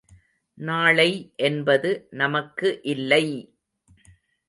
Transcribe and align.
நாளை 0.57 1.07
என்பது 1.39 1.91
நமக்கு 2.13 2.81
இல்லை! 2.85 3.25